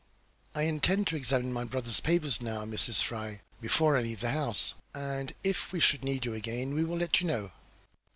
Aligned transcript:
"I 0.55 0.63
intend 0.63 1.05
to 1.09 1.15
examine 1.15 1.53
my 1.53 1.63
brother's 1.63 1.99
papers 1.99 2.41
now, 2.41 2.65
Mrs. 2.65 3.03
Fry, 3.03 3.41
before 3.61 3.95
I 3.95 4.01
leave 4.01 4.19
the 4.21 4.31
house, 4.31 4.73
and 4.95 5.31
if 5.43 5.71
we 5.71 5.79
should 5.79 6.03
need 6.03 6.25
you 6.25 6.33
again 6.33 6.73
we 6.73 6.83
will 6.83 6.97
let 6.97 7.21
you 7.21 7.27
know." 7.27 7.51